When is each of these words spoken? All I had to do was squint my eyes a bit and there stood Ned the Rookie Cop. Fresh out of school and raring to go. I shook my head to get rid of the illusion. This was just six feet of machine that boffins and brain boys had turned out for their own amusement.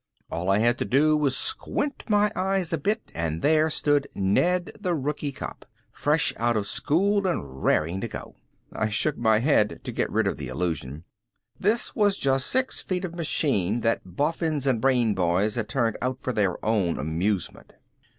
All 0.31 0.49
I 0.49 0.57
had 0.57 0.79
to 0.79 0.83
do 0.85 1.15
was 1.15 1.37
squint 1.37 2.05
my 2.09 2.31
eyes 2.35 2.73
a 2.73 2.79
bit 2.79 3.11
and 3.13 3.43
there 3.43 3.69
stood 3.69 4.07
Ned 4.15 4.71
the 4.79 4.95
Rookie 4.95 5.31
Cop. 5.31 5.63
Fresh 5.91 6.33
out 6.37 6.57
of 6.57 6.65
school 6.65 7.27
and 7.27 7.63
raring 7.63 8.01
to 8.01 8.07
go. 8.07 8.33
I 8.73 8.89
shook 8.89 9.15
my 9.15 9.37
head 9.37 9.79
to 9.83 9.91
get 9.91 10.09
rid 10.11 10.25
of 10.25 10.37
the 10.37 10.47
illusion. 10.47 11.03
This 11.59 11.95
was 11.95 12.17
just 12.17 12.47
six 12.47 12.81
feet 12.81 13.05
of 13.05 13.13
machine 13.13 13.81
that 13.81 14.01
boffins 14.03 14.65
and 14.65 14.81
brain 14.81 15.13
boys 15.13 15.53
had 15.53 15.69
turned 15.69 15.97
out 16.01 16.17
for 16.19 16.33
their 16.33 16.57
own 16.65 16.97
amusement. 16.97 17.73